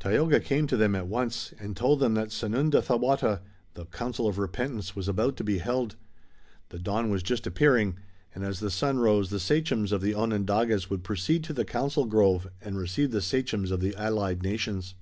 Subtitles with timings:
[0.00, 3.40] Tayoga came to them at once and told them that Sanundathawata,
[3.74, 5.96] the council of repentance, was about to be held.
[6.68, 7.98] The dawn was just appearing,
[8.32, 12.04] and as the sun rose the sachems of the Onondagas would proceed to the council
[12.04, 14.94] grove and receive the sachems of the allied nations.